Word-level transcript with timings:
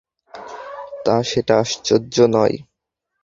তা, 1.05 1.15
সেটা 1.23 1.53
আশ্চর্য 1.59 2.15
নয়। 2.27 2.55